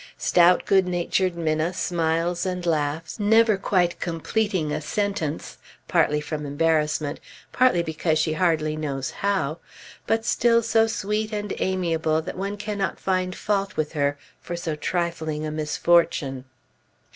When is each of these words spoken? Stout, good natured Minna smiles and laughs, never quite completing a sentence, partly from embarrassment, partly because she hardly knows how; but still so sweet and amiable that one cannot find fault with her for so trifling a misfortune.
Stout, 0.17 0.65
good 0.65 0.87
natured 0.87 1.35
Minna 1.37 1.75
smiles 1.75 2.43
and 2.43 2.65
laughs, 2.65 3.19
never 3.19 3.55
quite 3.55 3.99
completing 3.99 4.71
a 4.71 4.81
sentence, 4.81 5.59
partly 5.87 6.19
from 6.19 6.43
embarrassment, 6.43 7.19
partly 7.51 7.83
because 7.83 8.17
she 8.17 8.33
hardly 8.33 8.75
knows 8.75 9.11
how; 9.11 9.59
but 10.07 10.25
still 10.25 10.63
so 10.63 10.87
sweet 10.87 11.31
and 11.31 11.53
amiable 11.59 12.19
that 12.19 12.35
one 12.35 12.57
cannot 12.57 12.99
find 12.99 13.35
fault 13.35 13.77
with 13.77 13.91
her 13.93 14.17
for 14.39 14.55
so 14.55 14.75
trifling 14.75 15.45
a 15.45 15.51
misfortune. 15.51 16.45